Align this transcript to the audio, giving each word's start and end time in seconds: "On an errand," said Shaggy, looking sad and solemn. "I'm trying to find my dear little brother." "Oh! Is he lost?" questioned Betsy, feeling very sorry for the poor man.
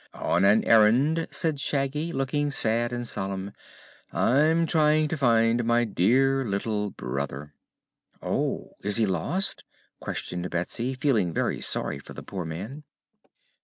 "On 0.15 0.43
an 0.45 0.63
errand," 0.63 1.27
said 1.29 1.59
Shaggy, 1.59 2.11
looking 2.11 2.49
sad 2.49 2.91
and 2.91 3.07
solemn. 3.07 3.51
"I'm 4.11 4.65
trying 4.65 5.09
to 5.09 5.15
find 5.15 5.63
my 5.63 5.83
dear 5.83 6.43
little 6.43 6.89
brother." 6.89 7.53
"Oh! 8.19 8.71
Is 8.83 8.97
he 8.97 9.05
lost?" 9.05 9.63
questioned 9.99 10.49
Betsy, 10.49 10.95
feeling 10.95 11.31
very 11.33 11.61
sorry 11.61 11.99
for 11.99 12.13
the 12.13 12.23
poor 12.23 12.45
man. 12.45 12.83